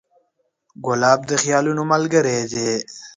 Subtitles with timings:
[0.85, 2.71] ګلاب د خیالونو ملګری دی.